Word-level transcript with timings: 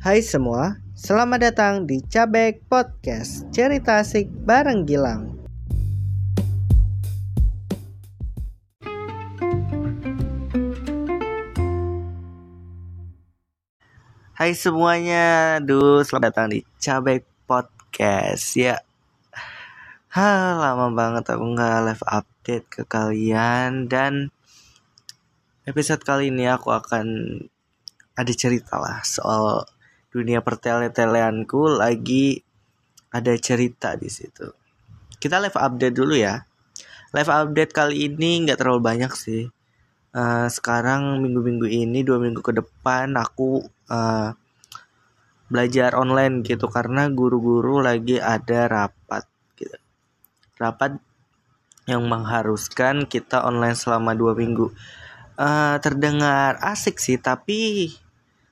Hai 0.00 0.24
semua, 0.24 0.80
selamat 0.96 1.52
datang 1.52 1.74
di 1.84 2.00
Cabek 2.00 2.64
Podcast 2.72 3.44
Cerita 3.52 4.00
asik 4.00 4.32
bareng 4.32 4.88
Gilang. 4.88 5.36
Hai 14.32 14.56
semuanya, 14.56 15.60
duh 15.60 16.00
selamat 16.00 16.32
datang 16.32 16.48
di 16.48 16.64
Cabek 16.80 17.28
Podcast. 17.44 18.56
Ya, 18.56 18.80
ha, 20.16 20.56
lama 20.56 20.96
banget 20.96 21.28
aku 21.28 21.44
nggak 21.44 21.92
live 21.92 22.04
update 22.08 22.66
ke 22.72 22.88
kalian 22.88 23.84
Dan 23.84 24.32
episode 25.68 26.00
kali 26.08 26.32
ini 26.32 26.48
aku 26.48 26.72
akan 26.72 27.04
ada 28.16 28.32
cerita 28.32 28.80
lah 28.80 29.04
soal 29.04 29.68
dunia 30.10 30.42
pertele-teleanku 30.42 31.78
lagi 31.78 32.42
ada 33.14 33.30
cerita 33.38 33.94
di 33.94 34.10
situ. 34.10 34.46
Kita 35.18 35.38
live 35.38 35.58
update 35.58 35.94
dulu 35.94 36.14
ya. 36.18 36.42
Live 37.14 37.30
update 37.30 37.72
kali 37.74 38.10
ini 38.10 38.46
nggak 38.46 38.58
terlalu 38.58 38.82
banyak 38.82 39.12
sih. 39.14 39.46
Uh, 40.10 40.50
sekarang 40.50 41.22
minggu-minggu 41.22 41.70
ini 41.70 42.02
dua 42.02 42.18
minggu 42.18 42.42
ke 42.42 42.50
depan 42.50 43.14
aku 43.14 43.62
uh, 43.86 44.34
belajar 45.46 45.94
online 45.94 46.42
gitu 46.42 46.66
karena 46.66 47.06
guru-guru 47.10 47.78
lagi 47.78 48.18
ada 48.18 48.66
rapat 48.66 49.26
gitu. 49.54 49.78
Rapat 50.58 50.98
yang 51.86 52.06
mengharuskan 52.06 53.06
kita 53.06 53.42
online 53.46 53.78
selama 53.78 54.14
dua 54.14 54.34
minggu. 54.34 54.70
Uh, 55.38 55.78
terdengar 55.78 56.58
asik 56.62 56.98
sih 56.98 57.16
tapi 57.16 57.90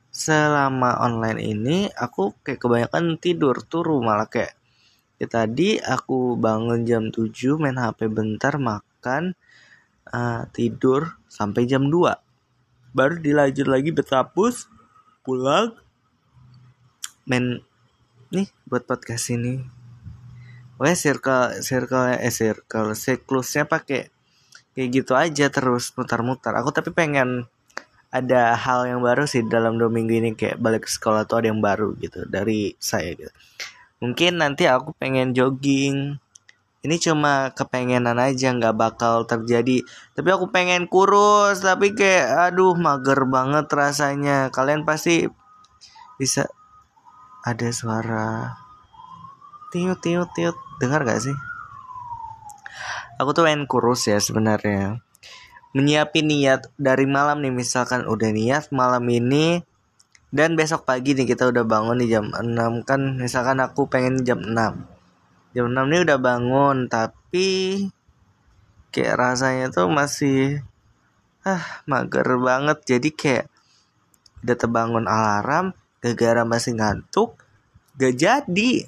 selama 0.09 0.97
online 0.99 1.39
ini 1.39 1.77
aku 1.93 2.33
kayak 2.41 2.59
kebanyakan 2.59 3.21
tidur 3.21 3.61
turu 3.61 4.01
malah 4.01 4.25
kayak 4.25 4.57
ya 5.21 5.27
tadi 5.29 5.77
aku 5.77 6.35
bangun 6.35 6.83
jam 6.83 7.13
7 7.13 7.29
main 7.61 7.77
HP 7.77 8.09
bentar 8.09 8.57
makan 8.57 9.37
uh, 10.09 10.49
tidur 10.51 11.19
sampai 11.29 11.69
jam 11.69 11.87
2 11.87 12.29
baru 12.93 13.21
dilanjut 13.21 13.67
lagi 13.69 13.93
betapus 13.93 14.65
pulang 15.21 15.77
main 17.29 17.61
nih 18.33 18.49
buat 18.65 18.89
podcast 18.89 19.29
ini. 19.33 19.61
Oke 20.81 20.95
circle 20.97 21.61
circle 21.61 22.17
eh 22.17 22.33
circle 22.33 22.97
siklusnya 22.97 23.69
pakai 23.69 24.09
kayak 24.73 24.89
gitu 24.89 25.13
aja 25.13 25.51
terus 25.53 25.93
mutar-mutar. 25.93 26.57
Aku 26.57 26.73
tapi 26.73 26.89
pengen 26.89 27.45
ada 28.09 28.57
hal 28.57 28.89
yang 28.89 29.05
baru 29.05 29.29
sih 29.29 29.45
dalam 29.45 29.77
dua 29.77 29.89
minggu 29.93 30.17
ini 30.17 30.29
kayak 30.33 30.57
balik 30.57 30.85
ke 30.85 30.89
sekolah 30.89 31.29
tuh 31.29 31.45
ada 31.45 31.53
yang 31.53 31.61
baru 31.61 31.93
gitu 32.01 32.25
dari 32.25 32.73
saya 32.81 33.13
gitu. 33.13 33.33
Mungkin 34.01 34.41
nanti 34.41 34.65
aku 34.65 34.97
pengen 34.97 35.37
jogging. 35.37 36.17
Ini 36.79 36.95
cuma 37.03 37.51
kepengenan 37.53 38.15
aja 38.17 38.55
nggak 38.55 38.73
bakal 38.73 39.27
terjadi. 39.27 39.83
Tapi 40.15 40.29
aku 40.31 40.49
pengen 40.49 40.89
kurus 40.89 41.61
tapi 41.61 41.93
kayak 41.93 42.49
aduh 42.49 42.73
mager 42.73 43.27
banget 43.29 43.67
rasanya. 43.69 44.49
Kalian 44.49 44.87
pasti 44.87 45.29
bisa 46.17 46.49
ada 47.45 47.69
suara 47.69 48.57
tiut 49.69 50.01
tiut 50.01 50.31
tiut 50.33 50.57
dengar 50.81 51.05
gak 51.05 51.21
sih? 51.21 51.35
Aku 53.19 53.35
tuh 53.35 53.45
pengen 53.45 53.67
kurus 53.67 54.07
ya 54.07 54.17
sebenarnya 54.17 55.03
menyiapin 55.75 56.25
niat 56.29 56.69
dari 56.79 57.05
malam 57.05 57.41
nih. 57.43 57.53
Misalkan 57.53 58.05
udah 58.09 58.29
niat 58.33 58.69
malam 58.73 59.05
ini 59.09 59.61
dan 60.29 60.53
besok 60.53 60.85
pagi 60.85 61.17
nih 61.17 61.25
kita 61.25 61.49
udah 61.49 61.65
bangun 61.65 61.97
di 61.97 62.05
jam 62.05 62.29
6 62.29 62.85
kan 62.85 63.17
misalkan 63.17 63.57
aku 63.57 63.89
pengen 63.89 64.21
jam 64.21 64.37
6 64.37 64.53
jam 65.57 65.65
6 65.65 65.89
nih 65.89 66.05
udah 66.05 66.17
bangun 66.21 66.85
tapi 66.85 67.49
kayak 68.93 69.17
rasanya 69.17 69.73
tuh 69.73 69.89
masih 69.89 70.61
ah 71.45 71.81
mager 71.89 72.25
banget. 72.37 72.77
Jadi 72.85 73.09
kayak 73.13 73.45
udah 74.45 74.55
terbangun 74.55 75.05
alarm 75.05 75.75
gara-gara 75.99 76.43
masih 76.45 76.77
ngantuk 76.77 77.37
gak 77.99 78.15
jadi. 78.17 78.87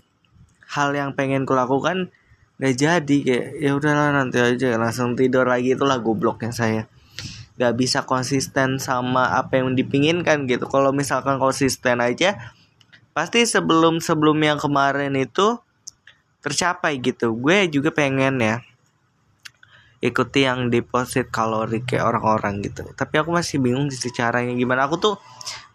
Hal 0.72 0.96
yang 0.96 1.12
pengen 1.18 1.44
kulakukan 1.44 2.16
nggak 2.62 2.78
jadi 2.78 3.18
kayak 3.26 3.48
ya 3.58 3.72
udahlah 3.74 4.14
nanti 4.14 4.38
aja 4.38 4.78
langsung 4.78 5.18
tidur 5.18 5.50
lagi 5.50 5.74
itulah 5.74 5.98
gobloknya 5.98 6.54
saya. 6.54 6.86
Nggak 7.58 7.74
bisa 7.74 8.00
konsisten 8.06 8.78
sama 8.78 9.34
apa 9.34 9.58
yang 9.58 9.74
dipinginkan 9.74 10.46
gitu. 10.46 10.70
Kalau 10.70 10.94
misalkan 10.94 11.42
konsisten 11.42 11.98
aja 12.06 12.38
pasti 13.18 13.50
sebelum 13.50 13.98
sebelum 13.98 14.38
yang 14.46 14.62
kemarin 14.62 15.18
itu 15.18 15.58
tercapai 16.46 17.02
gitu. 17.02 17.34
Gue 17.34 17.66
juga 17.66 17.90
pengen 17.90 18.38
ya 18.38 18.62
ikuti 19.98 20.46
yang 20.46 20.70
deposit 20.70 21.34
kalori 21.34 21.82
kayak 21.82 22.14
orang-orang 22.14 22.62
gitu. 22.62 22.86
Tapi 22.94 23.26
aku 23.26 23.34
masih 23.34 23.58
bingung 23.58 23.90
sih 23.90 24.14
caranya 24.14 24.54
gimana. 24.54 24.86
Aku 24.86 25.02
tuh 25.02 25.18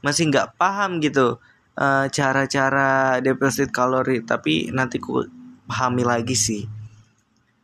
masih 0.06 0.30
nggak 0.30 0.54
paham 0.54 1.02
gitu 1.02 1.42
uh, 1.74 2.06
cara-cara 2.14 3.18
deposit 3.18 3.74
kalori. 3.74 4.22
Tapi 4.22 4.70
nanti 4.70 5.02
ku 5.02 5.26
pahami 5.66 6.06
lagi 6.06 6.38
sih 6.38 6.75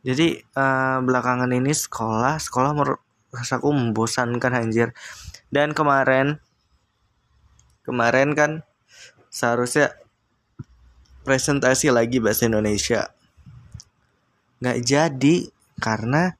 jadi 0.03 0.43
uh, 0.59 0.99
belakangan 0.99 1.47
ini 1.55 1.71
sekolah 1.71 2.35
sekolah 2.35 2.75
rasaku 3.31 3.71
membosankan 3.71 4.51
anjir. 4.51 4.91
Dan 5.47 5.71
kemarin 5.71 6.43
kemarin 7.87 8.35
kan 8.35 8.51
seharusnya 9.31 9.95
presentasi 11.23 11.87
lagi 11.89 12.19
bahasa 12.19 12.51
Indonesia. 12.51 13.15
Nggak 14.59 14.79
jadi 14.83 15.35
karena 15.79 16.35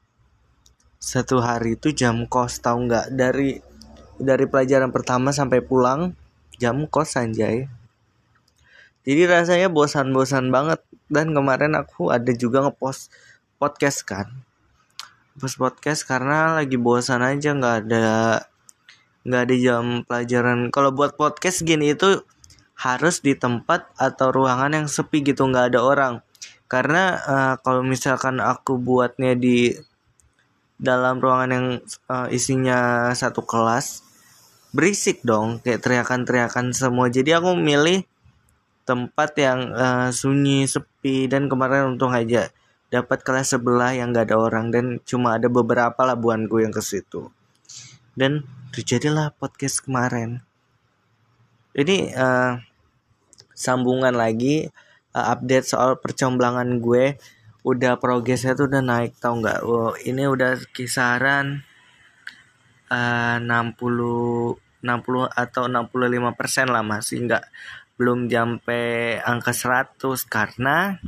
satu 1.00 1.40
hari 1.40 1.80
itu 1.80 1.95
jam 1.95 2.28
kos 2.28 2.59
tahu 2.59 2.91
nggak? 2.91 3.16
Dari 3.16 3.63
dari 4.19 4.44
pelajaran 4.44 4.91
pertama 4.91 5.31
sampai 5.31 5.63
pulang 5.63 6.12
jam 6.59 6.84
kos 6.91 7.16
anjay. 7.16 7.72
Jadi 9.07 9.22
rasanya 9.24 9.72
bosan-bosan 9.72 10.51
banget. 10.51 10.84
Dan 11.12 11.35
kemarin 11.35 11.75
aku 11.75 12.09
ada 12.09 12.31
juga 12.31 12.63
ngepost 12.63 13.12
podcast 13.63 14.03
kan. 14.03 14.28
Pas 15.40 15.56
podcast 15.56 16.03
karena 16.03 16.59
lagi 16.59 16.75
bosan 16.75 17.24
aja 17.24 17.56
nggak 17.56 17.75
ada 17.88 18.07
nggak 19.24 19.41
ada 19.47 19.56
jam 19.56 19.84
pelajaran. 20.03 20.68
Kalau 20.68 20.91
buat 20.91 21.16
podcast 21.16 21.63
gini 21.63 21.96
itu 21.96 22.28
harus 22.75 23.24
di 23.24 23.40
tempat 23.40 23.88
atau 23.96 24.35
ruangan 24.35 24.84
yang 24.84 24.88
sepi 24.91 25.24
gitu 25.24 25.47
nggak 25.47 25.72
ada 25.72 25.79
orang. 25.79 26.13
Karena 26.68 27.16
uh, 27.24 27.56
kalau 27.63 27.88
misalkan 27.88 28.44
aku 28.44 28.75
buatnya 28.75 29.40
di 29.40 29.72
dalam 30.75 31.24
ruangan 31.24 31.51
yang 31.56 31.68
uh, 32.12 32.28
isinya 32.28 33.07
satu 33.16 33.47
kelas 33.47 34.03
berisik 34.75 35.24
dong 35.24 35.63
kayak 35.63 35.80
teriakan-teriakan 35.80 36.75
semua. 36.75 37.07
Jadi 37.07 37.31
aku 37.31 37.56
milih 37.56 38.03
tempat 38.84 39.31
yang 39.40 39.72
uh, 39.72 40.12
sunyi 40.12 40.68
sepi 40.68 41.31
dan 41.31 41.47
kemarin 41.47 41.95
untung 41.95 42.12
aja 42.12 42.51
dapat 42.93 43.25
kelas 43.25 43.57
sebelah 43.57 43.97
yang 43.97 44.13
gak 44.13 44.29
ada 44.29 44.37
orang 44.37 44.69
dan 44.69 45.01
cuma 45.01 45.41
ada 45.41 45.49
beberapa 45.49 45.97
labuanku 46.05 46.61
yang 46.61 46.69
ke 46.69 46.77
situ. 46.85 47.33
Dan 48.13 48.45
terjadilah 48.69 49.33
podcast 49.33 49.81
kemarin. 49.81 50.45
Ini 51.73 52.13
uh, 52.13 52.61
sambungan 53.57 54.13
lagi 54.13 54.69
uh, 55.17 55.25
update 55.33 55.65
soal 55.65 55.97
percomblangan 55.97 56.77
gue 56.77 57.17
udah 57.65 57.97
progresnya 57.97 58.53
tuh 58.53 58.69
udah 58.69 58.85
naik 58.85 59.17
tau 59.17 59.41
nggak? 59.41 59.65
Oh, 59.65 59.97
ini 60.05 60.29
udah 60.29 60.61
kisaran 60.69 61.65
uh, 62.93 63.41
60 63.41 64.62
60 64.83 65.33
atau 65.33 65.63
65 65.65 66.38
persen 66.38 66.68
lah 66.69 66.85
masih 66.85 67.25
nggak 67.25 67.45
belum 67.97 68.29
sampai 68.29 69.18
angka 69.23 69.56
100 69.56 69.97
karena 70.29 71.00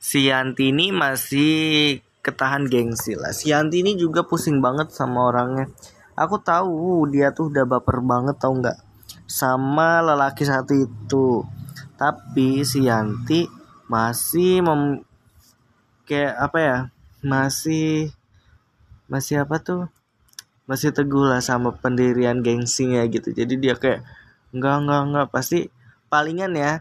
si 0.00 0.32
Yanti 0.32 0.72
ini 0.72 0.96
masih 0.96 2.00
ketahan 2.24 2.64
gengsi 2.64 3.12
lah. 3.20 3.36
Si 3.36 3.52
Yanti 3.52 3.84
ini 3.84 4.00
juga 4.00 4.24
pusing 4.24 4.64
banget 4.64 4.96
sama 4.96 5.28
orangnya. 5.28 5.68
Aku 6.16 6.40
tahu 6.40 7.04
dia 7.12 7.36
tuh 7.36 7.52
udah 7.52 7.68
baper 7.68 8.00
banget 8.00 8.40
tau 8.40 8.56
nggak 8.56 8.80
sama 9.28 10.00
lelaki 10.00 10.48
satu 10.48 10.72
itu. 10.72 11.44
Tapi 12.00 12.64
si 12.64 12.88
Yanti 12.88 13.44
masih 13.92 14.64
mem 14.64 15.04
kayak 16.08 16.34
apa 16.40 16.58
ya? 16.58 16.78
Masih 17.20 18.08
masih 19.04 19.44
apa 19.44 19.60
tuh? 19.60 19.92
Masih 20.64 20.96
teguh 20.96 21.28
lah 21.28 21.44
sama 21.44 21.76
pendirian 21.76 22.40
gengsinya 22.40 23.04
gitu. 23.04 23.36
Jadi 23.36 23.60
dia 23.60 23.76
kayak 23.76 24.00
enggak 24.56 24.76
enggak 24.80 25.00
enggak 25.12 25.26
pasti 25.28 25.68
palingan 26.08 26.56
ya. 26.56 26.80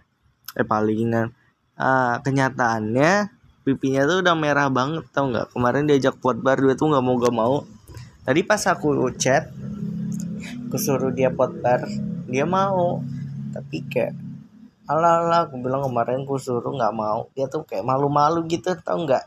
Eh 0.55 0.63
palingan 0.63 1.35
uh, 1.79 2.19
kenyataannya 2.21 3.31
pipinya 3.63 4.03
tuh 4.05 4.21
udah 4.21 4.35
merah 4.35 4.67
banget 4.67 5.07
tau 5.15 5.31
nggak? 5.31 5.55
Kemarin 5.55 5.87
diajak 5.87 6.19
buat 6.19 6.37
bar 6.37 6.59
dia 6.59 6.75
tuh 6.75 6.91
nggak 6.91 7.03
mau 7.03 7.15
gak 7.17 7.35
mau. 7.35 7.55
Tadi 8.27 8.41
pas 8.45 8.61
aku 8.67 9.09
chat 9.15 9.49
aku 10.69 10.77
suruh 10.77 11.09
dia 11.09 11.31
pot 11.31 11.49
bar 11.63 11.87
dia 12.27 12.45
mau. 12.45 13.01
Tapi 13.55 13.77
kayak 13.89 14.13
ala 14.85 15.25
ala 15.25 15.37
aku 15.47 15.57
bilang 15.61 15.81
kemarin 15.87 16.27
aku 16.27 16.37
suruh 16.37 16.75
nggak 16.75 16.93
mau. 16.93 17.31
Dia 17.33 17.47
tuh 17.47 17.65
kayak 17.65 17.87
malu-malu 17.87 18.45
gitu 18.51 18.75
tau 18.77 18.99
nggak? 19.01 19.25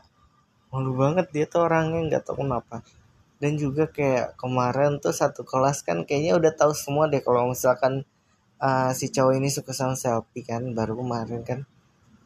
Malu 0.71 0.91
banget 0.95 1.27
dia 1.33 1.45
tuh 1.49 1.67
orangnya 1.67 1.99
nggak 2.07 2.23
tahu 2.29 2.45
kenapa. 2.45 2.85
Dan 3.41 3.59
juga 3.59 3.91
kayak 3.91 4.39
kemarin 4.39 5.03
tuh 5.03 5.11
satu 5.11 5.43
kelas 5.43 5.83
kan 5.83 6.07
kayaknya 6.07 6.39
udah 6.39 6.55
tahu 6.55 6.71
semua 6.71 7.11
deh 7.11 7.19
kalau 7.19 7.51
misalkan 7.51 8.07
uh, 8.63 8.95
si 8.95 9.11
cowok 9.11 9.35
ini 9.35 9.51
suka 9.51 9.75
sama 9.75 9.99
selfie 9.99 10.47
kan 10.47 10.63
baru 10.71 10.95
kemarin 10.95 11.43
kan 11.43 11.67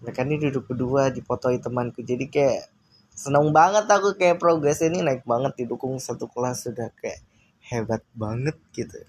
mereka 0.02 0.22
ini 0.26 0.38
duduk 0.38 0.70
berdua 0.70 1.10
di 1.10 1.22
foto 1.26 1.50
temanku 1.50 2.06
jadi 2.06 2.26
kayak 2.30 2.64
seneng 3.12 3.50
banget 3.50 3.90
aku 3.90 4.14
kayak 4.14 4.38
progres 4.38 4.86
ini 4.86 5.02
naik 5.02 5.26
banget 5.26 5.66
didukung 5.66 5.98
satu 5.98 6.30
kelas 6.30 6.70
sudah 6.70 6.94
kayak 6.98 7.22
hebat 7.66 8.06
banget 8.14 8.58
gitu 8.72 9.02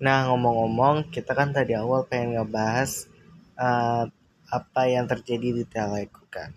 Nah 0.00 0.32
ngomong-ngomong 0.32 1.12
kita 1.12 1.36
kan 1.36 1.52
tadi 1.52 1.76
awal 1.76 2.08
pengen 2.08 2.40
ngebahas 2.40 3.04
uh, 3.60 4.08
apa 4.48 4.82
yang 4.88 5.04
terjadi 5.04 5.60
di 5.60 5.64
Teleku 5.68 6.24
kan. 6.32 6.56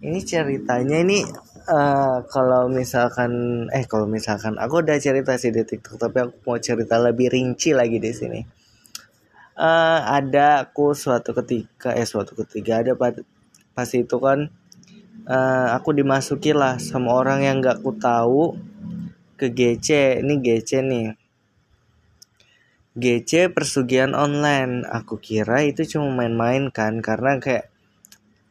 Ini 0.00 0.16
ceritanya 0.24 1.04
ini 1.04 1.28
uh, 1.68 2.24
kalau 2.32 2.66
misalkan 2.72 3.32
eh 3.70 3.84
kalau 3.84 4.08
misalkan 4.08 4.56
aku 4.56 4.80
udah 4.80 4.96
cerita 4.96 5.36
sih 5.36 5.52
di 5.52 5.62
TikTok 5.62 6.00
tapi 6.00 6.16
aku 6.24 6.34
mau 6.48 6.58
cerita 6.58 6.96
lebih 6.96 7.28
rinci 7.28 7.76
lagi 7.76 8.00
di 8.00 8.10
sini. 8.10 8.40
Uh, 9.58 10.00
ada 10.06 10.64
aku 10.64 10.94
suatu 10.94 11.34
ketika 11.34 11.92
eh 11.92 12.06
suatu 12.06 12.32
ketika 12.38 12.80
ada 12.80 12.92
pas, 12.94 13.12
pas 13.74 13.90
itu 13.90 14.16
kan 14.22 14.48
uh, 15.28 15.68
aku 15.76 15.92
dimasuki 15.92 16.54
lah 16.54 16.78
sama 16.78 17.10
orang 17.12 17.42
yang 17.42 17.58
gak 17.58 17.82
aku 17.82 17.92
tahu 17.98 18.42
ke 19.38 19.50
GC 19.52 20.22
ini 20.24 20.34
GC 20.40 20.70
nih. 20.82 21.08
GC 22.98 23.54
persugihan 23.54 24.10
online. 24.18 24.82
Aku 24.90 25.22
kira 25.22 25.62
itu 25.62 25.86
cuma 25.86 26.10
main-main 26.10 26.70
kan 26.74 26.98
karena 26.98 27.38
kayak 27.38 27.70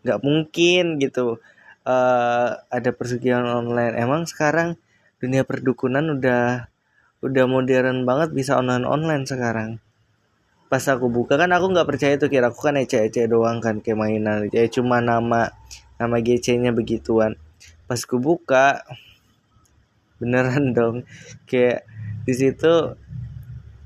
nggak 0.08 0.24
mungkin 0.24 1.04
gitu 1.04 1.44
uh, 1.88 2.50
ada 2.68 2.90
persugihan 2.92 3.48
online. 3.48 3.96
Emang 3.96 4.28
sekarang 4.28 4.76
dunia 5.24 5.48
perdukunan 5.48 6.04
udah 6.12 6.68
udah 7.24 7.46
modern 7.50 8.04
banget 8.04 8.30
bisa 8.36 8.60
online 8.60 8.84
online 8.84 9.24
sekarang. 9.24 9.80
Pas 10.68 10.84
aku 10.92 11.08
buka 11.08 11.40
kan 11.40 11.50
aku 11.56 11.72
nggak 11.72 11.88
percaya 11.88 12.20
itu 12.20 12.28
kira. 12.28 12.52
Aku 12.52 12.60
kan 12.60 12.76
ece-ece 12.76 13.32
doang 13.32 13.64
kan 13.64 13.80
kayak 13.80 13.98
mainan. 13.98 14.52
Ya 14.52 14.68
cuma 14.68 15.00
nama 15.00 15.56
nama 15.96 16.18
GC-nya 16.20 16.76
begituan. 16.76 17.40
Pas 17.88 18.04
aku 18.04 18.20
buka 18.20 18.84
beneran 20.20 20.72
dong. 20.78 21.08
Kayak 21.48 21.88
di 22.28 22.34
situ 22.36 23.00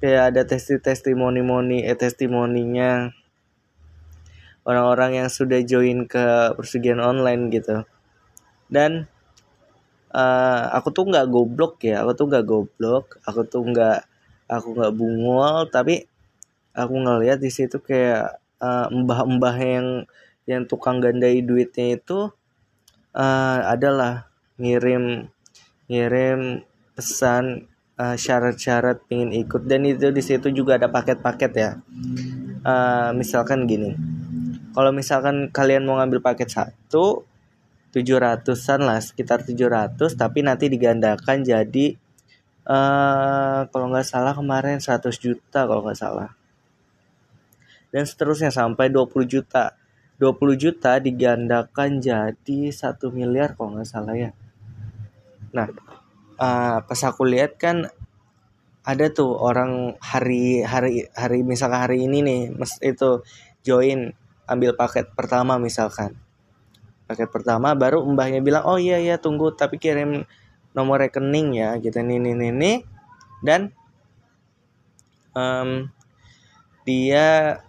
kayak 0.02 0.34
ada 0.34 0.42
testi 0.50 0.82
testimoni-moni 0.82 1.86
eh 1.86 1.94
testimoninya. 1.94 3.14
Orang-orang 4.62 5.26
yang 5.26 5.30
sudah 5.30 5.62
join 5.66 6.06
ke 6.06 6.54
persugihan 6.54 7.02
online 7.02 7.50
gitu 7.50 7.82
dan 8.72 9.06
uh, 10.16 10.72
aku 10.72 10.90
tuh 10.96 11.06
nggak 11.12 11.28
goblok 11.28 11.84
ya 11.84 12.02
aku 12.02 12.16
tuh 12.16 12.26
nggak 12.32 12.46
goblok 12.48 13.20
aku 13.28 13.44
tuh 13.44 13.62
nggak 13.68 14.08
aku 14.48 14.68
nggak 14.74 14.94
bungul 14.96 15.68
tapi 15.68 16.08
aku 16.72 16.94
ngeliat 16.96 17.44
di 17.44 17.52
situ 17.52 17.84
kayak 17.84 18.40
uh, 18.64 18.88
mbah-mbah 18.88 19.58
yang 19.60 19.88
yang 20.48 20.64
tukang 20.66 21.04
gandai 21.04 21.44
duitnya 21.44 22.00
itu 22.00 22.32
uh, 23.14 23.60
adalah 23.68 24.32
ngirim 24.56 25.28
ngirim 25.92 26.64
pesan 26.96 27.68
uh, 28.00 28.16
syarat-syarat 28.16 29.04
ingin 29.12 29.36
ikut. 29.46 29.68
Dan 29.68 29.84
itu 29.84 30.10
di 30.10 30.24
situ 30.24 30.48
juga 30.56 30.80
ada 30.80 30.88
paket-paket 30.88 31.52
ya. 31.54 31.72
Uh, 32.64 33.12
misalkan 33.16 33.68
gini 33.68 33.96
kalau 34.72 34.92
misalkan 34.96 35.52
kalian 35.52 35.84
mau 35.84 36.00
ngambil 36.00 36.24
paket 36.24 36.48
satu 36.52 37.28
700-an 37.92 38.80
lah 38.88 39.00
sekitar 39.04 39.44
700 39.44 40.00
tapi 40.16 40.40
nanti 40.42 40.72
digandakan 40.72 41.44
jadi 41.44 42.00
uh, 42.66 43.68
kalau 43.68 43.86
nggak 43.92 44.08
salah 44.08 44.32
kemarin 44.32 44.80
100 44.80 45.12
juta 45.20 45.68
kalau 45.68 45.84
nggak 45.84 46.00
salah. 46.00 46.32
Dan 47.92 48.08
seterusnya 48.08 48.50
sampai 48.56 48.88
20 48.88 49.28
juta. 49.28 49.76
20 50.22 50.38
juta 50.56 51.02
digandakan 51.02 51.98
jadi 52.00 52.60
satu 52.72 53.10
miliar 53.12 53.58
kalau 53.58 53.76
nggak 53.76 53.90
salah 53.90 54.16
ya. 54.16 54.32
Nah 55.52 55.68
uh, 56.40 56.78
pas 56.86 57.02
aku 57.04 57.26
lihat 57.28 57.58
kan 57.58 57.90
ada 58.82 59.06
tuh 59.14 59.38
orang 59.38 59.94
hari 60.02 60.66
hari 60.66 61.06
hari 61.14 61.46
misalkan 61.46 61.86
hari 61.86 62.10
ini 62.10 62.26
nih 62.26 62.42
mas 62.54 62.82
itu 62.82 63.22
join 63.62 64.10
ambil 64.50 64.74
paket 64.74 65.14
pertama 65.14 65.62
misalkan 65.62 66.18
paket 67.12 67.28
pertama 67.28 67.76
baru 67.76 68.00
mbahnya 68.08 68.40
bilang 68.40 68.64
oh 68.64 68.80
iya 68.80 68.96
iya 68.98 69.20
tunggu 69.20 69.52
tapi 69.52 69.76
kirim 69.76 70.24
nomor 70.72 71.04
rekening 71.04 71.60
ya 71.60 71.76
gitu. 71.84 72.00
Nih 72.00 72.20
nih, 72.20 72.52
nih. 72.56 72.78
dan 73.44 73.74
um, 75.36 75.90
dia 76.88 77.60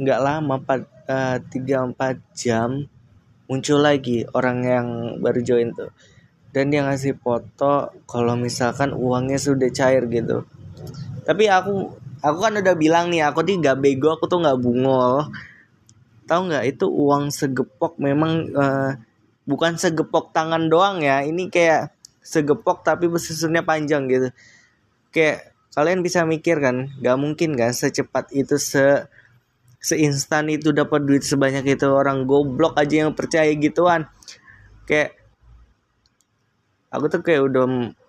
nggak 0.00 0.20
lama 0.22 0.56
eh, 1.10 1.38
tiga 1.52 1.84
empat 1.84 2.16
jam 2.32 2.88
muncul 3.50 3.82
lagi 3.82 4.22
orang 4.30 4.58
yang 4.62 4.86
baru 5.18 5.40
join 5.42 5.74
tuh. 5.74 5.90
Dan 6.50 6.70
dia 6.70 6.82
ngasih 6.82 7.14
foto 7.18 7.94
kalau 8.10 8.34
misalkan 8.34 8.90
uangnya 8.94 9.38
sudah 9.38 9.70
cair 9.70 10.06
gitu. 10.10 10.46
Tapi 11.26 11.46
aku 11.46 11.94
aku 12.20 12.38
kan 12.38 12.52
udah 12.58 12.74
bilang 12.76 13.08
nih 13.08 13.24
aku 13.26 13.46
tuh 13.46 13.56
gak 13.58 13.80
bego 13.80 14.12
aku 14.12 14.28
tuh 14.28 14.42
nggak 14.44 14.60
bungol 14.60 15.30
tahu 16.30 16.46
nggak? 16.46 16.64
Itu 16.70 16.86
uang 16.86 17.34
segepok 17.34 17.98
memang 17.98 18.54
uh, 18.54 18.94
bukan 19.50 19.74
segepok 19.74 20.30
tangan 20.30 20.70
doang 20.70 21.02
ya. 21.02 21.26
Ini 21.26 21.50
kayak 21.50 21.90
segepok 22.22 22.86
tapi 22.86 23.10
susunnya 23.18 23.66
panjang 23.66 24.06
gitu. 24.06 24.30
Kayak 25.10 25.50
kalian 25.74 26.06
bisa 26.06 26.22
mikir 26.22 26.62
kan 26.62 26.90
gak 26.98 27.18
mungkin 27.18 27.54
kan 27.54 27.70
secepat 27.74 28.30
itu 28.34 28.58
se 28.58 29.06
seinstan 29.82 30.50
itu 30.50 30.70
dapat 30.70 31.02
duit 31.02 31.26
sebanyak 31.26 31.66
itu. 31.74 31.90
Orang 31.90 32.30
goblok 32.30 32.78
aja 32.78 33.06
yang 33.06 33.18
percaya 33.18 33.50
gituan. 33.58 34.06
Kayak 34.86 35.18
aku 36.94 37.10
tuh 37.10 37.22
kayak 37.26 37.42
udah 37.50 37.64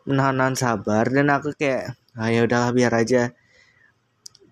menahan 0.05 0.53
sabar 0.53 1.09
dan 1.09 1.33
aku 1.33 1.57
kayak 1.57 1.97
ah 2.13 2.29
ya 2.29 2.45
udahlah 2.45 2.69
biar 2.69 2.93
aja. 2.93 3.33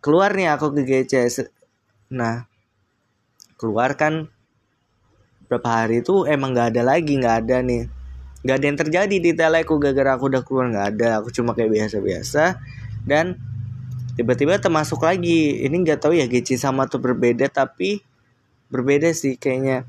Keluar 0.02 0.34
nih 0.34 0.50
aku 0.50 0.74
ke 0.74 1.06
GC 1.06 1.54
nah 2.10 2.49
keluar 3.60 4.00
kan 4.00 4.32
berapa 5.52 5.68
hari 5.68 6.00
itu 6.00 6.24
emang 6.24 6.56
nggak 6.56 6.78
ada 6.78 6.82
lagi 6.96 7.20
nggak 7.20 7.36
ada 7.44 7.58
nih. 7.60 7.84
Nggak 8.40 8.56
ada 8.56 8.66
yang 8.72 8.80
terjadi 8.80 9.16
di 9.20 9.32
teleku 9.36 9.76
gara-gara 9.76 10.16
aku 10.16 10.32
udah 10.32 10.42
keluar 10.48 10.72
nggak 10.72 10.88
ada. 10.96 11.10
Aku 11.20 11.28
cuma 11.36 11.52
kayak 11.52 11.76
biasa-biasa. 11.76 12.56
Dan 13.04 13.36
tiba-tiba 14.16 14.56
termasuk 14.64 15.04
lagi. 15.04 15.60
Ini 15.68 15.76
nggak 15.76 16.00
tahu 16.08 16.16
ya 16.16 16.30
GC 16.32 16.56
sama 16.56 16.88
tuh 16.88 17.04
berbeda 17.04 17.52
tapi 17.52 18.00
berbeda 18.72 19.12
sih 19.12 19.36
kayaknya. 19.36 19.84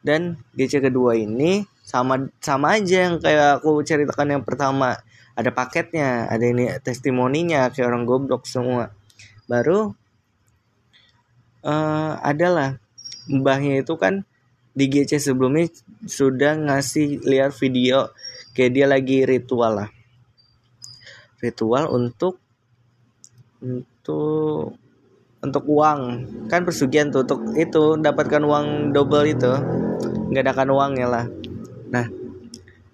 Dan 0.00 0.40
GC 0.56 0.80
kedua 0.80 1.18
ini 1.18 1.68
sama 1.84 2.32
sama 2.40 2.80
aja 2.80 3.10
yang 3.10 3.20
kayak 3.20 3.60
aku 3.60 3.84
ceritakan 3.84 4.40
yang 4.40 4.44
pertama. 4.46 4.96
Ada 5.36 5.52
paketnya 5.52 6.28
ada 6.32 6.44
ini 6.44 6.68
testimoninya 6.80 7.68
kayak 7.68 7.92
orang 7.92 8.08
goblok 8.08 8.48
semua. 8.48 8.92
Baru 9.44 9.92
uh, 11.66 12.12
adalah 12.20 12.81
mbahnya 13.30 13.82
itu 13.82 13.94
kan 13.98 14.26
di 14.72 14.88
GC 14.88 15.20
sebelumnya 15.20 15.68
sudah 16.08 16.56
ngasih 16.56 17.20
lihat 17.28 17.52
video 17.60 18.08
kayak 18.56 18.72
dia 18.72 18.86
lagi 18.88 19.28
ritual 19.28 19.84
lah. 19.84 19.88
Ritual 21.42 21.92
untuk 21.92 22.40
untuk 23.60 24.78
untuk 25.42 25.64
uang. 25.66 26.00
Kan 26.48 26.64
persugihan 26.64 27.10
tuh 27.12 27.26
untuk 27.28 27.52
itu 27.58 27.98
dapatkan 28.00 28.42
uang 28.42 28.66
double 28.96 29.26
itu. 29.28 29.52
Nggak 30.32 30.42
ada 30.48 30.52
kan 30.56 30.68
uangnya 30.72 31.06
lah. 31.10 31.24
Nah, 31.92 32.06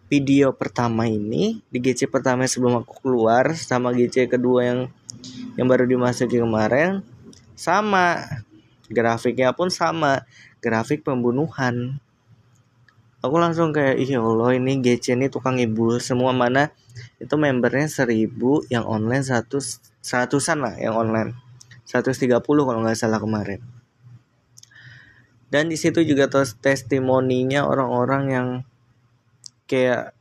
video 0.08 0.50
pertama 0.56 1.06
ini 1.06 1.62
di 1.68 1.78
GC 1.78 2.10
pertama 2.10 2.48
sebelum 2.48 2.82
aku 2.82 3.04
keluar 3.04 3.54
sama 3.54 3.94
GC 3.94 4.26
kedua 4.26 4.66
yang 4.66 4.80
yang 5.54 5.66
baru 5.68 5.84
dimasuki 5.84 6.40
kemarin 6.40 7.04
sama 7.54 8.24
grafiknya 8.90 9.52
pun 9.54 9.68
sama. 9.68 10.26
Grafik 10.58 11.06
pembunuhan. 11.06 12.02
Aku 13.22 13.38
langsung 13.38 13.74
kayak 13.74 13.98
iya 13.98 14.22
Allah 14.22 14.54
ini 14.54 14.78
GC 14.78 15.18
ini 15.18 15.26
tukang 15.30 15.58
ibu 15.58 15.98
semua 16.02 16.34
mana. 16.34 16.74
Itu 17.22 17.38
membernya 17.38 17.86
seribu 17.86 18.66
yang 18.72 18.86
online 18.86 19.22
seratus 19.22 19.78
seratusan 20.02 20.58
lah 20.62 20.74
yang 20.78 20.98
online. 20.98 21.38
130 21.88 22.42
kalau 22.44 22.80
nggak 22.84 22.98
salah 22.98 23.18
kemarin. 23.22 23.64
Dan 25.48 25.72
di 25.72 25.80
situ 25.80 26.04
juga 26.04 26.28
testimoninya 26.60 27.64
orang-orang 27.64 28.22
yang 28.28 28.48
kayak 29.64 30.12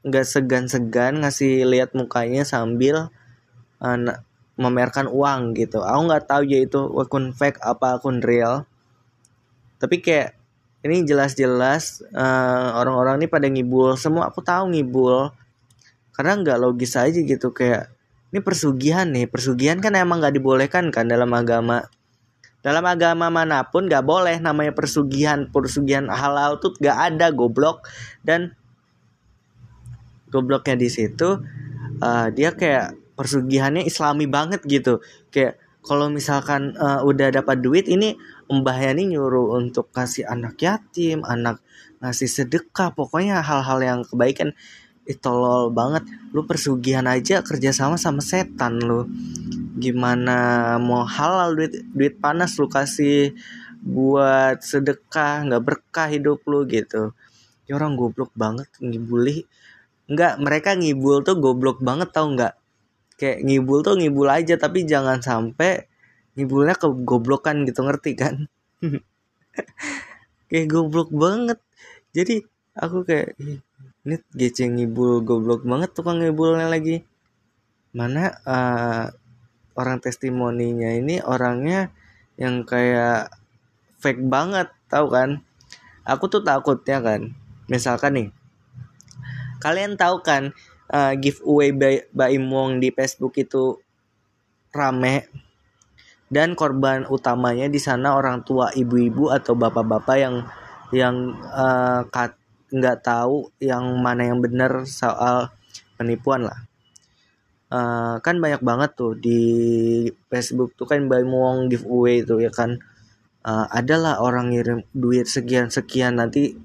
nggak 0.00 0.24
segan-segan 0.24 1.20
ngasih 1.20 1.68
lihat 1.68 1.92
mukanya 1.92 2.48
sambil 2.48 3.12
uh, 3.84 3.96
memamerkan 4.60 5.08
uang 5.08 5.56
gitu. 5.56 5.80
Aku 5.80 6.04
nggak 6.04 6.28
tahu 6.28 6.44
ya 6.44 6.60
itu 6.60 6.76
akun 7.00 7.32
fake 7.32 7.56
apa 7.64 7.96
akun 7.96 8.20
real. 8.20 8.68
Tapi 9.80 10.04
kayak 10.04 10.36
ini 10.84 11.08
jelas-jelas 11.08 12.04
uh, 12.12 12.76
orang-orang 12.76 13.24
ini 13.24 13.26
pada 13.32 13.48
ngibul. 13.48 13.96
Semua 13.96 14.28
aku 14.28 14.44
tahu 14.44 14.76
ngibul. 14.76 15.32
Karena 16.12 16.36
nggak 16.36 16.60
logis 16.60 16.92
aja 17.00 17.16
gitu 17.16 17.56
kayak 17.56 17.88
ini 18.28 18.44
persugihan 18.44 19.08
nih. 19.08 19.24
Persugihan 19.24 19.80
kan 19.80 19.96
emang 19.96 20.20
nggak 20.20 20.36
dibolehkan 20.36 20.92
kan 20.92 21.08
dalam 21.08 21.32
agama. 21.32 21.88
Dalam 22.60 22.84
agama 22.84 23.32
mana 23.32 23.64
pun 23.64 23.88
nggak 23.88 24.04
boleh. 24.04 24.36
Namanya 24.44 24.76
persugihan. 24.76 25.48
Persugihan 25.48 26.12
halal 26.12 26.60
tuh 26.60 26.76
nggak 26.76 27.16
ada 27.16 27.32
goblok. 27.32 27.88
Dan 28.20 28.52
gobloknya 30.28 30.76
di 30.76 30.92
situ 30.92 31.40
uh, 32.04 32.28
dia 32.30 32.52
kayak 32.52 32.99
persugihannya 33.20 33.84
islami 33.84 34.24
banget 34.24 34.64
gitu 34.64 35.04
kayak 35.28 35.60
kalau 35.84 36.08
misalkan 36.08 36.76
uh, 36.76 37.04
udah 37.04 37.32
dapat 37.32 37.60
duit 37.60 37.88
ini 37.88 38.16
mbahnya 38.48 38.96
nih 39.00 39.16
nyuruh 39.16 39.56
untuk 39.56 39.88
kasih 39.92 40.28
anak 40.28 40.60
yatim, 40.60 41.24
anak 41.24 41.64
ngasih 42.04 42.28
sedekah, 42.28 42.92
pokoknya 42.92 43.40
hal-hal 43.40 43.78
yang 43.80 44.00
kebaikan 44.04 44.52
itu 45.08 45.30
lol 45.32 45.72
banget. 45.72 46.04
Lu 46.36 46.44
persugihan 46.44 47.08
aja 47.08 47.40
kerjasama 47.40 47.96
sama 47.96 48.20
setan 48.20 48.76
lu. 48.76 49.08
Gimana 49.80 50.76
mau 50.76 51.08
halal 51.08 51.56
duit 51.56 51.72
duit 51.96 52.14
panas 52.20 52.60
lu 52.60 52.68
kasih 52.68 53.32
buat 53.80 54.60
sedekah 54.60 55.48
nggak 55.48 55.64
berkah 55.64 56.08
hidup 56.12 56.44
lu 56.44 56.68
gitu. 56.68 57.16
Ya 57.64 57.80
orang 57.80 57.96
goblok 57.96 58.36
banget 58.36 58.68
ngibuli. 58.84 59.48
Enggak, 60.10 60.42
mereka 60.42 60.74
ngibul 60.76 61.22
tuh 61.24 61.38
goblok 61.38 61.80
banget 61.80 62.10
tau 62.12 62.28
nggak? 62.28 62.59
Kayak 63.20 63.44
ngibul 63.44 63.84
tuh 63.84 64.00
ngibul 64.00 64.32
aja 64.32 64.56
tapi 64.56 64.88
jangan 64.88 65.20
sampai 65.20 65.84
ngibulnya 66.32 66.72
ke 66.72 66.88
goblokan 67.04 67.68
gitu 67.68 67.84
ngerti 67.84 68.16
kan? 68.16 68.48
Kayak 70.48 70.66
goblok 70.72 71.12
banget. 71.12 71.60
Jadi 72.16 72.42
aku 72.74 73.06
kayak 73.06 73.38
ini 74.08 74.16
GC 74.34 74.72
ngibul 74.72 75.22
goblok 75.22 75.62
banget 75.62 75.92
tukang 75.92 76.18
ngibulnya 76.18 76.66
lagi. 76.66 77.06
Mana 77.94 78.34
uh, 78.48 79.12
orang 79.78 80.02
testimoninya 80.02 80.90
ini 80.90 81.22
orangnya 81.22 81.94
yang 82.34 82.66
kayak 82.66 83.30
fake 84.02 84.26
banget 84.26 84.72
tahu 84.90 85.12
kan? 85.12 85.44
Aku 86.08 86.26
tuh 86.26 86.42
takutnya 86.42 86.98
kan 86.98 87.36
misalkan 87.70 88.12
nih 88.18 88.28
kalian 89.62 89.94
tahu 89.94 90.26
kan 90.26 90.50
uh, 90.90 91.14
giveaway 91.16 91.70
by 92.10 92.28
Imong 92.34 92.82
di 92.82 92.90
Facebook 92.90 93.38
itu 93.38 93.78
rame. 94.74 95.30
Dan 96.30 96.54
korban 96.54 97.10
utamanya 97.10 97.66
di 97.66 97.82
sana 97.82 98.14
orang 98.14 98.46
tua 98.46 98.70
ibu-ibu 98.70 99.34
atau 99.34 99.58
bapak-bapak 99.58 100.16
yang 100.18 100.46
yang 100.94 101.34
uh, 101.50 102.06
nggak 102.70 103.02
tahu 103.02 103.50
yang 103.58 103.82
mana 103.98 104.30
yang 104.30 104.38
benar 104.38 104.86
soal 104.86 105.50
penipuan 105.98 106.46
lah. 106.46 106.70
Uh, 107.70 108.18
kan 108.22 108.38
banyak 108.38 108.62
banget 108.62 108.94
tuh 108.98 109.14
di 109.18 109.42
Facebook 110.30 110.74
tuh 110.78 110.86
kan 110.86 111.06
by 111.10 111.22
Muang 111.26 111.66
giveaway 111.66 112.22
tuh 112.22 112.38
ya 112.42 112.50
kan. 112.54 112.78
Uh, 113.40 113.66
adalah 113.72 114.20
orang 114.22 114.52
ngirim 114.52 114.84
duit 114.92 115.24
sekian 115.24 115.72
sekian 115.72 116.20
nanti 116.20 116.60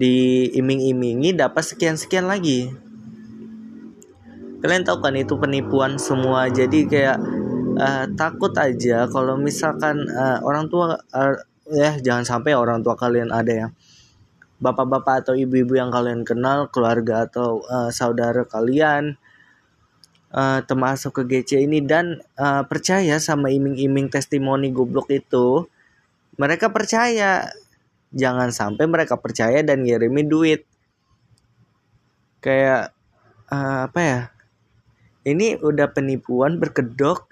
diiming-imingi 0.00 1.36
dapat 1.36 1.60
sekian 1.60 2.00
sekian 2.00 2.24
lagi 2.24 2.72
kalian 4.60 4.84
tahu 4.84 5.00
kan 5.00 5.16
itu 5.16 5.34
penipuan 5.40 5.96
semua. 5.96 6.48
Jadi 6.52 6.84
kayak 6.84 7.18
uh, 7.80 8.06
takut 8.14 8.52
aja 8.60 9.08
kalau 9.08 9.40
misalkan 9.40 10.04
uh, 10.12 10.38
orang 10.44 10.68
tua 10.68 11.00
uh, 11.00 11.34
ya 11.72 11.96
jangan 12.00 12.24
sampai 12.28 12.52
orang 12.52 12.84
tua 12.84 12.94
kalian 12.94 13.32
ada 13.32 13.52
yang 13.66 13.72
bapak-bapak 14.60 15.24
atau 15.24 15.34
ibu-ibu 15.34 15.80
yang 15.80 15.88
kalian 15.88 16.22
kenal 16.22 16.68
keluarga 16.68 17.24
atau 17.24 17.64
uh, 17.64 17.88
saudara 17.88 18.44
kalian 18.44 19.16
uh, 20.36 20.60
termasuk 20.68 21.16
ke 21.16 21.22
GC 21.24 21.64
ini 21.64 21.80
dan 21.80 22.20
uh, 22.36 22.68
percaya 22.68 23.16
sama 23.16 23.48
iming-iming 23.48 24.12
testimoni 24.12 24.68
goblok 24.68 25.08
itu 25.08 25.64
mereka 26.36 26.68
percaya. 26.72 27.48
Jangan 28.10 28.50
sampai 28.50 28.90
mereka 28.90 29.14
percaya 29.22 29.62
dan 29.62 29.86
ngirimin 29.86 30.26
duit. 30.26 30.66
Kayak 32.42 32.90
uh, 33.52 33.86
apa 33.86 34.00
ya 34.02 34.20
ini 35.24 35.56
udah 35.60 35.92
penipuan 35.92 36.56
berkedok 36.56 37.28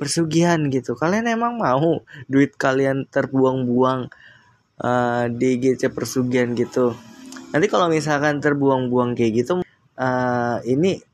persugihan 0.00 0.58
gitu. 0.72 0.96
Kalian 0.96 1.28
emang 1.28 1.60
mau 1.60 2.02
duit 2.26 2.56
kalian 2.56 3.06
terbuang-buang 3.06 4.08
uh, 4.80 5.24
di 5.28 5.60
GC 5.60 5.92
persugihan 5.92 6.56
gitu? 6.56 6.96
Nanti 7.52 7.66
kalau 7.68 7.92
misalkan 7.92 8.40
terbuang-buang 8.40 9.12
kayak 9.12 9.32
gitu 9.44 9.52
uh, 10.00 10.58
ini 10.64 11.04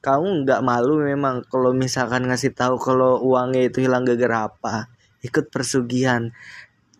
kamu 0.00 0.46
nggak 0.46 0.60
malu 0.62 1.02
memang 1.02 1.44
kalau 1.50 1.74
misalkan 1.74 2.30
ngasih 2.30 2.54
tahu 2.54 2.78
kalau 2.78 3.20
uangnya 3.20 3.68
itu 3.68 3.84
hilang 3.84 4.06
gara-gara 4.06 4.48
apa? 4.48 4.74
Ikut 5.20 5.52
persugihan. 5.52 6.32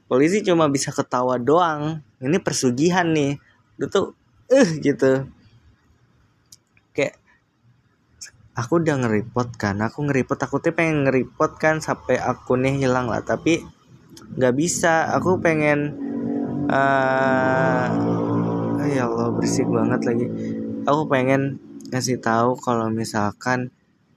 Polisi 0.07 0.43
cuma 0.47 0.71
bisa 0.71 0.95
ketawa 0.95 1.38
doang. 1.38 2.03
Ini 2.23 2.38
persugihan 2.38 3.11
nih. 3.11 3.38
Itu 3.79 3.87
tuh 3.91 4.07
eh 4.47 4.62
uh, 4.62 4.69
gitu 4.79 5.26
aku 8.57 8.81
udah 8.81 8.97
ngeripot 9.05 9.55
kan 9.61 9.79
aku 9.85 10.09
ngeripot 10.09 10.41
aku 10.41 10.65
tuh 10.65 10.73
pengen 10.73 11.05
ngeripot 11.05 11.61
kan 11.61 11.85
sampai 11.85 12.17
akunnya 12.17 12.73
hilang 12.73 13.13
lah 13.13 13.21
tapi 13.21 13.77
nggak 14.35 14.55
bisa. 14.57 15.13
Aku 15.15 15.39
pengen 15.39 15.95
uh, 16.67 17.87
ya 18.87 19.07
Allah 19.07 19.31
bersih 19.37 19.67
banget 19.69 20.01
lagi. 20.03 20.27
Aku 20.89 21.07
pengen 21.07 21.63
ngasih 21.91 22.19
tahu 22.19 22.59
kalau 22.59 22.91
misalkan 22.91 23.71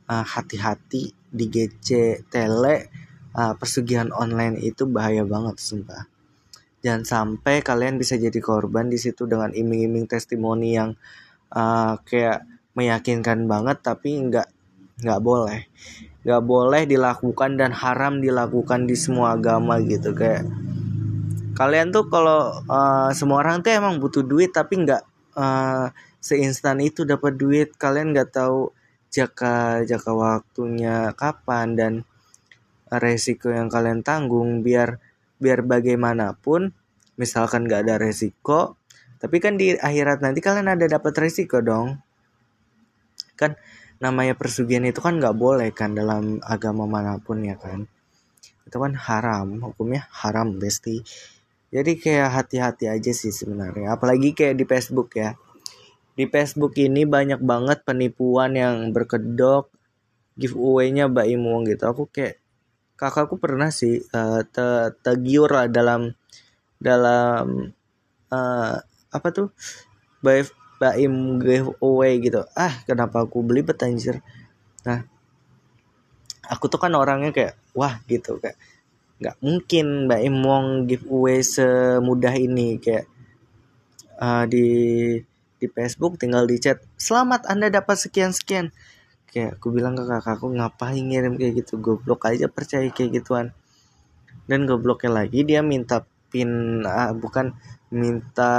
eh, 0.09 0.25
hati-hati 0.25 1.13
di 1.29 1.45
GC 1.45 2.21
tele 2.33 2.89
uh, 3.37 3.53
persugihan 3.53 4.09
online 4.09 4.57
itu 4.57 4.89
bahaya 4.89 5.21
banget 5.21 5.61
sumpah. 5.61 6.09
Jangan 6.81 7.05
sampai 7.05 7.61
kalian 7.61 8.01
bisa 8.01 8.17
jadi 8.17 8.37
korban 8.41 8.89
di 8.89 8.97
situ 8.97 9.29
dengan 9.29 9.53
iming-iming 9.53 10.09
testimoni 10.09 10.73
yang 10.73 10.97
uh, 11.53 12.01
kayak 12.01 12.45
meyakinkan 12.79 13.43
banget 13.51 13.83
tapi 13.83 14.15
nggak 14.15 14.47
nggak 15.03 15.19
boleh. 15.19 15.67
Nggak 16.23 16.43
boleh 16.47 16.81
dilakukan 16.87 17.59
dan 17.59 17.75
haram 17.75 18.23
dilakukan 18.23 18.87
di 18.87 18.95
semua 18.95 19.35
agama 19.35 19.79
gitu 19.83 20.15
kayak 20.15 20.47
kalian 21.59 21.91
tuh 21.91 22.07
kalau 22.07 22.63
uh, 22.71 23.11
semua 23.11 23.43
orang 23.43 23.59
tuh 23.59 23.75
emang 23.75 23.99
butuh 23.99 24.23
duit 24.23 24.55
tapi 24.55 24.79
nggak 24.79 25.03
uh, 25.35 25.91
seinstan 26.23 26.79
itu 26.79 27.03
dapat 27.03 27.35
duit. 27.35 27.75
Kalian 27.75 28.15
nggak 28.15 28.31
tahu 28.31 28.71
jaka 29.11 29.83
jaka 29.83 30.11
waktunya 30.15 31.11
kapan 31.19 31.75
dan 31.75 31.93
resiko 32.87 33.51
yang 33.51 33.67
kalian 33.67 34.07
tanggung. 34.07 34.63
Biar 34.63 35.03
biar 35.39 35.63
bagaimanapun 35.63 36.75
misalkan 37.19 37.67
nggak 37.67 37.83
ada 37.83 37.95
resiko 37.99 38.79
tapi 39.19 39.43
kan 39.43 39.59
di 39.59 39.75
akhirat 39.75 40.23
nanti 40.23 40.39
kalian 40.39 40.71
ada 40.71 40.87
dapat 40.87 41.11
resiko 41.19 41.59
dong 41.59 41.99
kan 43.39 43.55
namanya 44.03 44.35
persugihan 44.35 44.83
itu 44.83 44.99
kan 44.99 45.15
nggak 45.15 45.35
boleh 45.39 45.71
kan 45.71 45.95
dalam 45.95 46.43
agama 46.43 46.83
mana 46.83 47.15
pun 47.23 47.39
ya 47.47 47.55
kan. 47.55 47.87
Itu 48.67 48.83
kan 48.83 48.99
haram 48.99 49.63
hukumnya 49.63 50.11
haram 50.11 50.59
besti. 50.59 50.99
Jadi 51.71 52.01
kayak 52.01 52.29
hati-hati 52.35 52.91
aja 52.91 53.11
sih 53.15 53.31
sebenarnya. 53.31 53.95
Apalagi 53.95 54.35
kayak 54.35 54.59
di 54.59 54.65
Facebook 54.67 55.15
ya. 55.15 55.39
Di 56.19 56.27
Facebook 56.27 56.75
ini 56.75 57.07
banyak 57.07 57.39
banget 57.39 57.87
penipuan 57.87 58.57
yang 58.59 58.91
berkedok 58.91 59.71
giveaway-nya 60.35 61.07
Mbak 61.07 61.27
Imuang 61.31 61.63
gitu. 61.69 61.87
Aku 61.87 62.11
kayak 62.11 62.41
kakakku 62.99 63.39
pernah 63.39 63.71
sih 63.71 64.03
uh, 64.11 64.43
te 64.43 64.91
tegiur 64.99 65.47
lah 65.47 65.67
dalam 65.71 66.11
dalam 66.79 67.71
uh, 68.31 68.75
apa 69.11 69.27
tuh? 69.31 69.55
By 70.19 70.43
Baim 70.79 71.37
giveaway 71.43 72.23
gitu. 72.23 72.47
Ah 72.55 72.73
kenapa 72.87 73.27
aku 73.27 73.43
beli 73.43 73.61
bet 73.61 73.83
anjir? 73.83 74.23
Nah 74.87 75.03
aku 76.49 76.65
tuh 76.71 76.81
kan 76.81 76.95
orangnya 76.97 77.29
kayak 77.35 77.53
wah 77.77 78.01
gitu 78.09 78.41
kayak 78.41 78.57
nggak 79.19 79.35
mungkin 79.43 80.07
Mbak 80.07 80.21
Im 80.23 80.35
mau 80.39 80.63
giveaway 80.87 81.43
semudah 81.43 82.33
ini 82.39 82.79
kayak 82.79 83.05
uh, 84.17 84.47
di 84.47 84.67
di 85.59 85.67
Facebook 85.67 86.15
tinggal 86.15 86.47
di 86.47 86.55
chat 86.55 86.79
selamat 86.95 87.51
anda 87.51 87.67
dapat 87.67 87.99
sekian 87.99 88.31
sekian 88.31 88.71
kayak 89.29 89.61
aku 89.61 89.69
bilang 89.69 89.93
ke 89.93 90.03
kakakku 90.03 90.49
ngapain 90.49 91.05
ngirim 91.05 91.37
kayak 91.37 91.61
gitu? 91.63 91.77
Goblok 91.77 92.25
aja 92.27 92.49
percaya 92.49 92.89
kayak 92.89 93.21
gituan. 93.21 93.47
Dan 94.49 94.65
gobloknya 94.65 95.23
lagi 95.23 95.45
dia 95.45 95.61
minta 95.61 96.01
pin 96.33 96.81
uh, 96.85 97.13
bukan 97.13 97.53
minta 97.93 98.53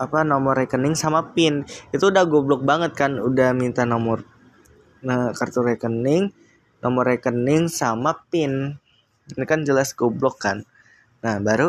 apa 0.00 0.24
nomor 0.24 0.56
rekening 0.56 0.96
sama 0.96 1.36
pin. 1.36 1.68
Itu 1.92 2.08
udah 2.08 2.24
goblok 2.24 2.64
banget 2.64 2.96
kan 2.96 3.20
udah 3.20 3.52
minta 3.52 3.84
nomor 3.84 4.24
nah, 5.04 5.36
kartu 5.36 5.60
rekening 5.60 6.32
nomor 6.80 7.04
rekening 7.04 7.68
sama 7.68 8.16
pin. 8.32 8.80
Ini 9.30 9.44
kan 9.44 9.62
jelas 9.62 9.92
goblok 9.92 10.40
kan. 10.40 10.64
Nah 11.20 11.36
baru 11.44 11.68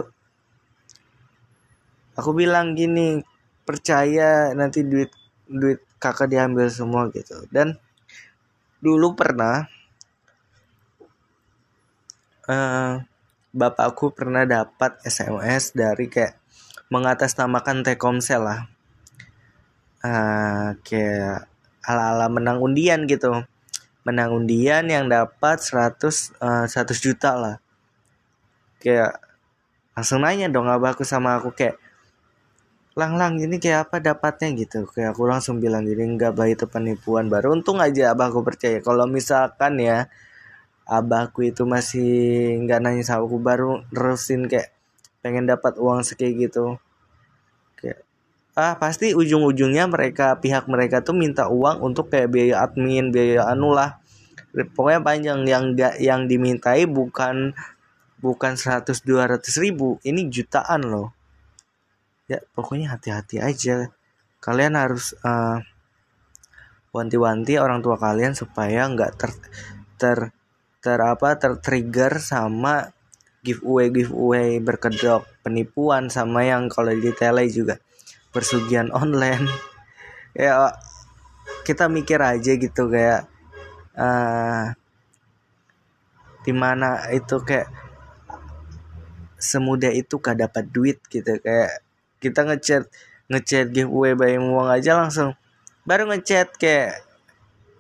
aku 2.16 2.32
bilang 2.32 2.74
gini 2.74 3.20
percaya 3.68 4.56
nanti 4.56 4.88
duit 4.88 5.12
duit 5.52 5.84
kakak 6.00 6.32
diambil 6.32 6.72
semua 6.72 7.12
gitu. 7.12 7.44
Dan 7.52 7.76
dulu 8.82 9.14
pernah 9.14 9.68
uh, 12.50 12.98
bapakku 13.52 14.16
pernah 14.16 14.48
dapat 14.48 14.98
SMS 15.06 15.76
dari 15.76 16.08
kayak 16.08 16.41
mengatasnamakan 16.92 17.88
Telkomsel 17.88 18.44
lah. 18.44 18.60
Uh, 20.04 20.76
kayak 20.84 21.48
ala-ala 21.88 22.28
menang 22.28 22.60
undian 22.60 23.08
gitu. 23.08 23.48
Menang 24.04 24.36
undian 24.36 24.86
yang 24.92 25.08
dapat 25.08 25.64
100 25.64 26.36
uh, 26.44 26.66
100 26.68 27.00
juta 27.00 27.34
lah. 27.40 27.56
Kayak 28.84 29.24
langsung 29.96 30.24
nanya 30.24 30.52
dong 30.52 30.68
abahku 30.72 31.04
sama 31.08 31.38
aku 31.40 31.52
kayak 31.54 31.78
lang 32.92 33.16
lang 33.16 33.40
ini 33.40 33.56
kayak 33.60 33.88
apa 33.88 34.04
dapatnya 34.04 34.52
gitu 34.56 34.84
kayak 34.88 35.16
aku 35.16 35.24
langsung 35.24 35.64
bilang 35.64 35.88
gini 35.88 36.04
enggak 36.04 36.36
bah 36.36 36.48
itu 36.48 36.68
penipuan 36.68 37.32
baru 37.32 37.56
untung 37.56 37.80
aja 37.80 38.12
abahku 38.12 38.44
percaya 38.44 38.84
kalau 38.84 39.08
misalkan 39.08 39.80
ya 39.80 40.12
abahku 40.88 41.48
itu 41.48 41.64
masih 41.64 42.12
nggak 42.68 42.80
nanya 42.84 43.04
sama 43.08 43.24
aku 43.28 43.40
baru 43.40 43.84
nerusin 43.96 44.52
kayak 44.52 44.76
pengen 45.22 45.50
dapat 45.50 45.78
uang 45.78 46.02
sekaya 46.06 46.34
gitu. 46.36 46.78
Kayak 47.78 48.06
ah 48.58 48.76
pasti 48.76 49.16
ujung-ujungnya 49.16 49.88
mereka 49.88 50.38
pihak 50.38 50.68
mereka 50.68 51.00
tuh 51.02 51.16
minta 51.16 51.48
uang 51.48 51.82
untuk 51.82 52.12
kayak 52.12 52.30
biaya 52.30 52.68
admin 52.68 53.10
biaya 53.10 53.48
anu 53.48 53.72
lah 53.72 54.02
pokoknya 54.52 55.02
panjang 55.02 55.40
yang 55.48 55.64
gak 55.80 55.96
yang 56.04 56.28
dimintai 56.28 56.84
bukan 56.84 57.56
bukan 58.20 58.54
100 58.54 59.02
200 59.02 59.40
ribu 59.64 59.98
ini 60.04 60.28
jutaan 60.28 60.86
loh. 60.86 61.16
Ya 62.28 62.44
pokoknya 62.54 62.96
hati-hati 62.96 63.42
aja. 63.42 63.92
Kalian 64.44 64.76
harus 64.76 65.16
uh, 65.24 65.64
wanti-wanti 66.92 67.56
orang 67.58 67.80
tua 67.80 67.96
kalian 67.96 68.36
supaya 68.36 68.88
nggak 68.90 69.12
ter 69.16 69.32
ter 69.96 70.20
ter 70.84 71.00
apa 71.00 71.38
tertrigger 71.40 72.20
sama 72.20 72.92
giveaway 73.42 73.90
giveaway 73.90 74.58
berkedok 74.62 75.26
penipuan 75.42 76.10
sama 76.10 76.46
yang 76.46 76.70
kalau 76.70 76.94
di 76.94 77.12
tele 77.14 77.50
juga. 77.50 77.78
Persugihan 78.34 78.90
online. 79.02 79.46
Ya 80.38 80.74
kita 81.68 81.92
mikir 81.92 82.18
aja 82.22 82.58
gitu 82.58 82.90
kayak 82.90 83.28
uh, 83.98 84.72
di 86.42 86.54
mana 86.56 87.06
itu 87.14 87.38
kayak 87.44 87.70
semudah 89.42 89.94
itu 89.94 90.22
kah 90.22 90.34
dapat 90.34 90.70
duit 90.70 91.02
gitu. 91.12 91.38
Kayak 91.42 91.84
kita 92.22 92.46
ngechat 92.46 92.86
ngechat 93.32 93.74
giveaway 93.74 94.14
bayang 94.14 94.52
uang 94.54 94.70
aja 94.70 95.00
langsung 95.00 95.34
baru 95.82 96.06
ngechat 96.14 96.54
kayak 96.62 97.02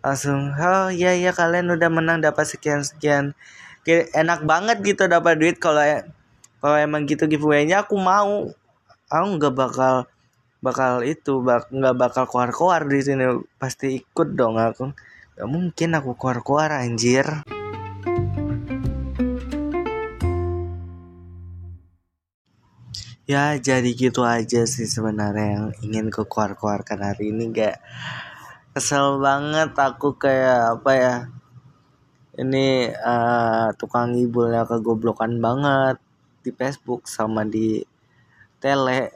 langsung 0.01 0.49
oh 0.57 0.89
iya 0.89 1.13
iya 1.13 1.29
kalian 1.29 1.69
udah 1.69 1.89
menang 1.93 2.25
dapat 2.25 2.49
sekian 2.49 2.81
sekian 2.81 3.37
enak 3.89 4.45
banget 4.45 4.77
gitu 4.85 5.09
dapat 5.09 5.41
duit 5.41 5.57
kalau 5.57 5.81
kalau 6.61 6.77
emang 6.77 7.09
gitu 7.09 7.25
giveaway-nya 7.25 7.85
aku 7.85 7.97
mau. 7.97 8.53
Aku 9.11 9.27
nggak 9.35 9.55
bakal 9.57 9.95
bakal 10.61 11.01
itu 11.01 11.41
bak 11.41 11.67
nggak 11.73 11.97
bakal 11.97 12.23
keluar-keluar 12.29 12.85
di 12.85 13.01
sini. 13.01 13.25
Pasti 13.57 13.97
ikut 13.97 14.37
dong 14.37 14.61
aku. 14.61 14.93
Gak 15.41 15.49
mungkin 15.49 15.97
aku 15.97 16.13
keluar-keluar 16.13 16.69
anjir. 16.77 17.25
Ya 23.25 23.55
jadi 23.55 23.89
gitu 23.95 24.27
aja 24.27 24.67
sih 24.67 24.85
sebenarnya 24.85 25.47
yang 25.55 25.67
ingin 25.81 26.05
ku 26.11 26.27
keluar-keluarkan 26.27 26.99
hari 26.99 27.31
ini 27.31 27.47
gak 27.55 27.79
kesel 28.75 29.23
banget 29.23 29.71
aku 29.71 30.19
kayak 30.19 30.77
apa 30.77 30.91
ya 30.93 31.15
ini 32.39 32.87
uh, 32.91 33.75
tukang 33.75 34.15
ngibulnya 34.15 34.63
kegoblokan 34.63 35.39
banget 35.43 35.99
di 36.45 36.51
Facebook 36.55 37.09
sama 37.09 37.43
di 37.43 37.83
tele. 38.63 39.11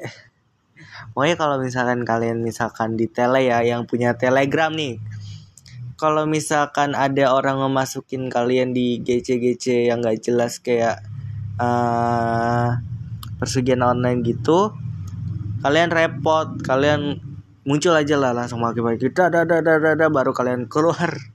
Pokoknya 1.16 1.36
kalau 1.40 1.56
misalkan 1.64 2.04
kalian 2.04 2.44
misalkan 2.44 3.00
di 3.00 3.08
tele 3.08 3.48
ya 3.48 3.64
yang 3.64 3.88
punya 3.88 4.18
telegram 4.20 4.76
nih. 4.76 5.00
Kalau 5.96 6.28
misalkan 6.28 6.92
ada 6.92 7.32
orang 7.32 7.56
memasukin 7.56 8.28
kalian 8.28 8.76
di 8.76 9.00
GC-GC 9.00 9.88
yang 9.88 10.04
gak 10.04 10.20
jelas 10.28 10.60
kayak 10.60 11.00
uh, 11.56 12.84
persugihan 13.40 13.84
online 13.84 14.20
gitu 14.24 14.76
kalian 15.66 15.90
repot 15.90 16.62
kalian 16.62 17.20
muncul 17.66 17.98
aja 17.98 18.16
lah 18.22 18.38
langsung 18.38 18.62
maki-maki 18.62 19.10
dah 19.10 19.34
dah 19.34 19.44
dah 19.98 20.10
baru 20.14 20.30
kalian 20.30 20.70
keluar 20.70 21.35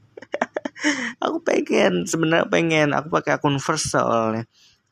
aku 1.21 1.39
pengen 1.45 2.09
sebenarnya 2.09 2.49
pengen. 2.49 2.89
Aku 2.97 3.13
pakai 3.13 3.37
akun 3.37 3.61
first 3.61 3.93
soalnya. 3.93 4.49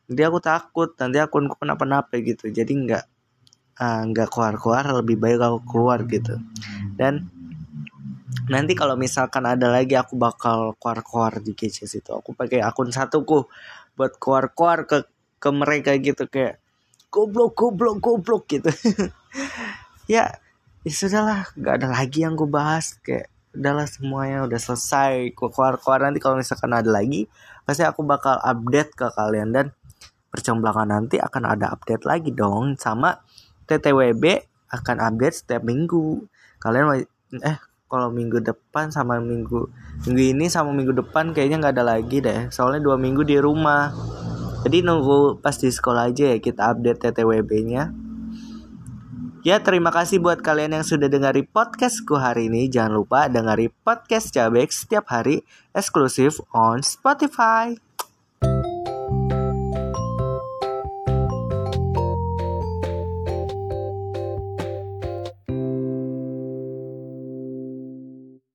Jadi 0.08 0.22
aku 0.24 0.38
takut 0.40 0.92
nanti 1.00 1.18
akunku 1.20 1.56
kenapa-napa 1.56 2.20
gitu. 2.20 2.48
Jadi 2.52 2.72
nggak 2.72 3.04
uh, 3.80 4.02
nggak 4.12 4.28
keluar-keluar 4.28 4.84
lebih 5.04 5.16
baik 5.16 5.40
aku 5.40 5.58
keluar 5.68 6.04
gitu. 6.04 6.36
Dan 6.96 7.28
nanti 8.48 8.72
kalau 8.72 8.96
misalkan 8.96 9.44
ada 9.44 9.68
lagi 9.68 9.96
aku 9.96 10.16
bakal 10.16 10.76
keluar-keluar 10.80 11.40
di 11.40 11.52
GC 11.56 11.88
itu. 11.88 12.10
Aku 12.12 12.36
pakai 12.36 12.60
akun 12.64 12.92
satuku 12.92 13.48
buat 13.96 14.16
keluar-keluar 14.20 14.84
ke 14.84 15.08
ke 15.40 15.48
mereka 15.52 15.96
gitu. 15.96 16.28
Kayak 16.28 16.60
goblok 17.08 17.56
goblok 17.56 17.96
goblok 18.00 18.44
gitu. 18.48 18.70
Ya 20.08 20.40
ya 20.88 20.92
sudahlah. 20.96 21.52
Nggak 21.52 21.84
ada 21.84 21.88
lagi 21.92 22.24
yang 22.24 22.32
gue 22.32 22.48
bahas. 22.48 22.96
Kayak 23.04 23.28
udahlah 23.54 23.88
semuanya 23.88 24.44
udah 24.44 24.60
selesai. 24.60 25.32
Keluar 25.32 25.80
keluar 25.80 26.00
nanti 26.04 26.18
kalau 26.20 26.36
misalkan 26.36 26.72
ada 26.72 26.88
lagi 26.88 27.28
pasti 27.64 27.84
aku 27.84 28.04
bakal 28.04 28.36
update 28.40 28.92
ke 28.96 29.06
kalian. 29.12 29.52
Dan 29.54 29.66
percobaan 30.28 30.92
nanti 30.92 31.16
akan 31.16 31.42
ada 31.48 31.72
update 31.72 32.04
lagi 32.04 32.30
dong. 32.32 32.76
Sama 32.76 33.16
TTWB 33.68 34.24
akan 34.72 34.96
update 35.00 35.44
setiap 35.44 35.62
minggu. 35.64 36.24
Kalian 36.60 37.04
eh 37.44 37.58
kalau 37.88 38.12
minggu 38.12 38.44
depan 38.44 38.92
sama 38.92 39.16
minggu 39.16 39.72
minggu 40.04 40.22
ini 40.36 40.52
sama 40.52 40.76
minggu 40.76 40.92
depan 40.92 41.32
kayaknya 41.32 41.56
nggak 41.64 41.74
ada 41.80 41.84
lagi 41.84 42.20
deh. 42.20 42.52
Soalnya 42.52 42.84
dua 42.84 42.96
minggu 43.00 43.24
di 43.24 43.40
rumah. 43.40 43.92
Jadi 44.66 44.82
nunggu 44.82 45.38
pas 45.38 45.54
di 45.54 45.70
sekolah 45.70 46.10
aja 46.10 46.34
ya 46.34 46.38
kita 46.42 46.74
update 46.74 46.98
TTWB 46.98 47.50
nya 47.64 47.94
Ya 49.48 49.64
terima 49.64 49.88
kasih 49.88 50.20
buat 50.20 50.44
kalian 50.44 50.76
yang 50.76 50.84
sudah 50.84 51.08
dengari 51.08 51.40
podcastku 51.40 52.20
hari 52.20 52.52
ini. 52.52 52.68
Jangan 52.68 53.00
lupa 53.00 53.32
dengari 53.32 53.72
podcast 53.80 54.28
Cabek 54.28 54.68
setiap 54.68 55.08
hari 55.08 55.40
eksklusif 55.72 56.36
on 56.52 56.84
Spotify 56.84 57.72